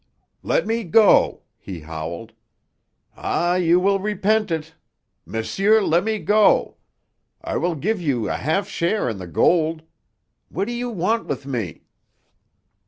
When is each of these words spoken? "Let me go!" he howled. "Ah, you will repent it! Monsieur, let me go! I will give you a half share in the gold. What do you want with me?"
"Let 0.41 0.65
me 0.65 0.83
go!" 0.83 1.43
he 1.59 1.81
howled. 1.81 2.33
"Ah, 3.15 3.57
you 3.57 3.79
will 3.79 3.99
repent 3.99 4.49
it! 4.49 4.73
Monsieur, 5.27 5.79
let 5.79 6.03
me 6.03 6.17
go! 6.17 6.77
I 7.43 7.57
will 7.57 7.75
give 7.75 8.01
you 8.01 8.27
a 8.27 8.33
half 8.37 8.67
share 8.67 9.07
in 9.07 9.19
the 9.19 9.27
gold. 9.27 9.83
What 10.49 10.65
do 10.65 10.71
you 10.71 10.89
want 10.89 11.27
with 11.27 11.45
me?" 11.45 11.83